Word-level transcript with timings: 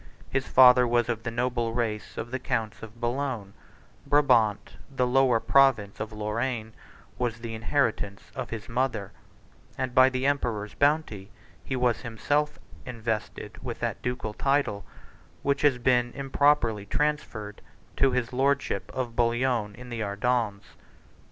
His 0.31 0.47
father 0.47 0.87
was 0.87 1.09
of 1.09 1.21
the 1.21 1.29
noble 1.29 1.73
race 1.73 2.17
of 2.17 2.31
the 2.31 2.39
counts 2.39 2.81
of 2.81 2.99
Boulogne: 2.99 3.53
Brabant, 4.07 4.77
the 4.89 5.05
lower 5.05 5.39
province 5.39 5.99
of 5.99 6.11
Lorraine, 6.11 6.73
43 7.19 7.23
was 7.23 7.37
the 7.37 7.53
inheritance 7.53 8.31
of 8.33 8.49
his 8.49 8.67
mother; 8.67 9.11
and 9.77 9.93
by 9.93 10.09
the 10.09 10.25
emperor's 10.25 10.73
bounty 10.73 11.29
he 11.63 11.75
was 11.75 12.01
himself 12.01 12.57
invested 12.83 13.63
with 13.63 13.79
that 13.81 14.01
ducal 14.01 14.33
title, 14.33 14.83
which 15.43 15.61
has 15.61 15.77
been 15.77 16.11
improperly 16.15 16.87
transferred 16.87 17.61
to 17.97 18.09
his 18.09 18.33
lordship 18.33 18.91
of 18.95 19.15
Bouillon 19.15 19.75
in 19.75 19.89
the 19.89 20.01
Ardennes. 20.01 20.63